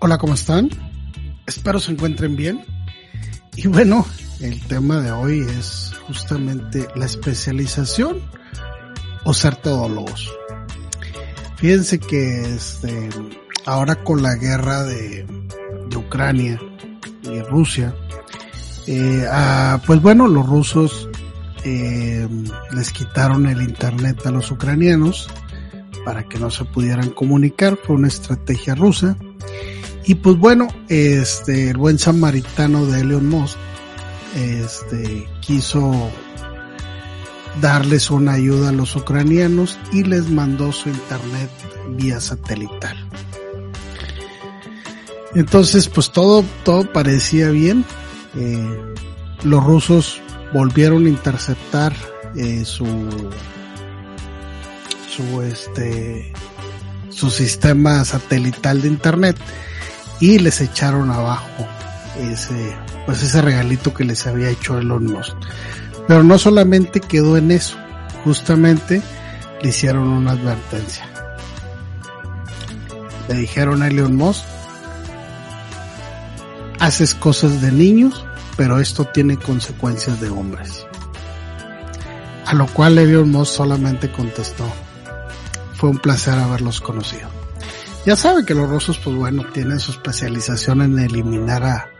[0.00, 0.70] Hola, ¿cómo están?
[1.44, 2.64] Espero se encuentren bien.
[3.56, 4.06] Y bueno,
[4.38, 8.20] el tema de hoy es justamente la especialización
[9.24, 10.32] o ser todólogos.
[11.56, 13.08] Fíjense que este,
[13.66, 15.26] ahora con la guerra de,
[15.88, 16.60] de Ucrania
[17.24, 17.92] y Rusia,
[18.86, 21.08] eh, ah, pues bueno, los rusos
[21.64, 22.28] eh,
[22.70, 25.28] les quitaron el internet a los ucranianos
[26.04, 29.16] para que no se pudieran comunicar, fue una estrategia rusa.
[30.08, 33.58] Y pues bueno, este, el buen samaritano de Elon Musk,
[34.34, 36.10] este, quiso
[37.60, 41.50] darles una ayuda a los ucranianos y les mandó su internet
[41.90, 42.96] vía satelital.
[45.34, 47.84] Entonces, pues todo, todo parecía bien.
[48.34, 48.80] Eh,
[49.42, 50.22] los rusos
[50.54, 51.94] volvieron a interceptar
[52.34, 52.86] eh, su
[55.06, 56.32] su este
[57.10, 59.36] su sistema satelital de internet
[60.20, 61.66] y les echaron abajo
[62.18, 65.34] ese pues ese regalito que les había hecho Elon Musk.
[66.06, 67.78] Pero no solamente quedó en eso,
[68.22, 69.00] justamente
[69.62, 71.08] le hicieron una advertencia.
[73.28, 74.44] Le dijeron a Elon Musk,
[76.80, 78.26] haces cosas de niños,
[78.58, 80.86] pero esto tiene consecuencias de hombres.
[82.44, 84.70] A lo cual Elon Musk solamente contestó,
[85.74, 87.37] fue un placer haberlos conocido.
[88.06, 91.90] Ya saben que los rusos, pues bueno, tienen su especialización en eliminar a,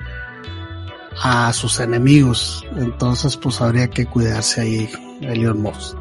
[1.23, 2.65] a sus enemigos.
[2.77, 5.97] Entonces, pues habría que cuidarse ahí, Elon Musk.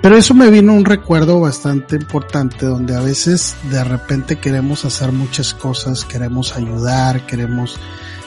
[0.00, 5.10] Pero eso me vino un recuerdo bastante importante donde a veces de repente queremos hacer
[5.10, 7.78] muchas cosas, queremos ayudar, queremos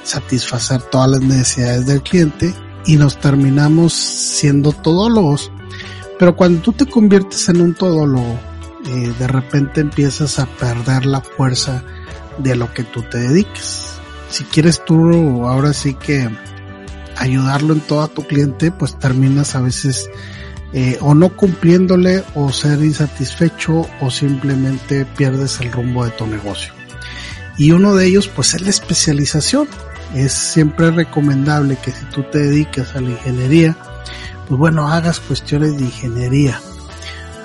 [0.04, 2.54] satisfacer todas las necesidades del cliente
[2.86, 5.50] y nos terminamos siendo todólogos.
[6.20, 8.38] Pero cuando tú te conviertes en un todólogo,
[8.84, 11.84] de repente empiezas a perder la fuerza
[12.38, 14.00] de lo que tú te dediques.
[14.30, 16.30] Si quieres tú ahora sí que
[17.18, 20.10] ayudarlo en todo a tu cliente, pues terminas a veces
[20.74, 26.74] eh, o no cumpliéndole o ser insatisfecho o simplemente pierdes el rumbo de tu negocio.
[27.58, 29.68] Y uno de ellos pues es la especialización.
[30.16, 33.78] Es siempre recomendable que si tú te dedicas a la ingeniería,
[34.48, 36.60] pues bueno, hagas cuestiones de ingeniería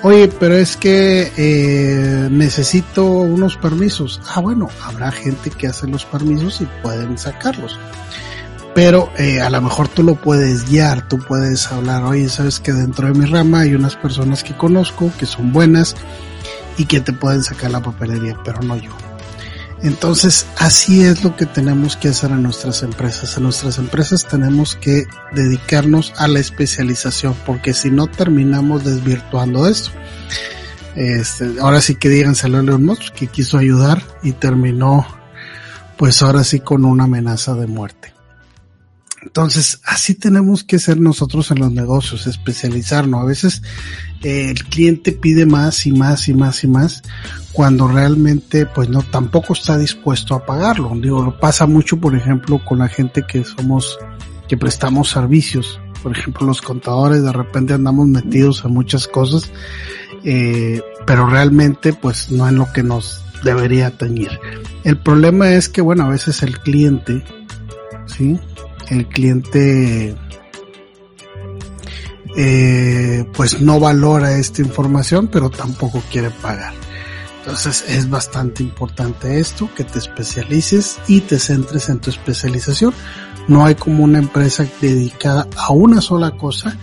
[0.03, 4.21] Oye, pero es que eh, necesito unos permisos.
[4.33, 7.79] Ah, bueno, habrá gente que hace los permisos y pueden sacarlos.
[8.75, 12.71] Pero eh, a lo mejor tú lo puedes guiar, tú puedes hablar, oye, sabes que
[12.71, 15.95] dentro de mi rama hay unas personas que conozco que son buenas
[16.77, 18.91] y que te pueden sacar la papelería, pero no yo.
[19.83, 23.37] Entonces, así es lo que tenemos que hacer en nuestras empresas.
[23.37, 29.91] En nuestras empresas tenemos que dedicarnos a la especialización, porque si no terminamos desvirtuando esto.
[30.95, 35.05] Este, ahora sí que díganselo a Leon Musk que quiso ayudar y terminó,
[35.95, 38.16] pues ahora sí con una amenaza de muerte.
[39.37, 43.21] Entonces, así tenemos que ser nosotros en los negocios, especializarnos.
[43.21, 43.61] A veces
[44.23, 47.03] eh, el cliente pide más y más y más y más
[47.53, 50.91] cuando realmente pues no tampoco está dispuesto a pagarlo.
[50.99, 53.99] Digo, pasa mucho, por ejemplo, con la gente que somos,
[54.47, 55.79] que prestamos servicios.
[56.01, 59.51] Por ejemplo, los contadores de repente andamos metidos en muchas cosas,
[60.23, 64.31] eh, pero realmente pues no es lo que nos debería teñir.
[64.83, 67.23] El problema es que, bueno, a veces el cliente,
[68.07, 68.39] ¿sí?
[68.89, 70.15] El cliente
[72.35, 76.73] eh, pues no valora esta información, pero tampoco quiere pagar.
[77.39, 82.93] Entonces es bastante importante esto, que te especialices y te centres en tu especialización.
[83.47, 86.77] No hay como una empresa dedicada a una sola cosa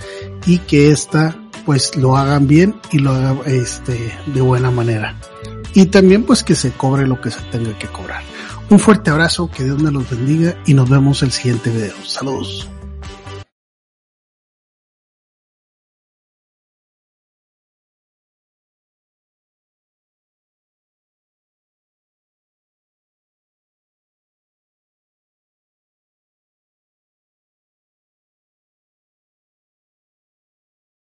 [0.46, 5.16] y que ésta pues lo hagan bien y lo haga este, de buena manera.
[5.74, 8.22] Y también pues que se cobre lo que se tenga que cobrar.
[8.70, 11.94] Un fuerte abrazo, que Dios me los bendiga y nos vemos el siguiente video.
[12.06, 12.69] Saludos.